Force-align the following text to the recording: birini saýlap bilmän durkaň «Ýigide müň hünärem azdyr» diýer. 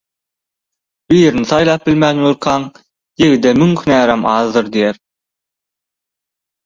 birini 1.11 1.43
saýlap 1.49 1.83
bilmän 1.89 2.23
durkaň 2.23 2.65
«Ýigide 3.25 3.53
müň 3.61 3.77
hünärem 3.83 4.27
azdyr» 4.33 4.75
diýer. 4.77 5.01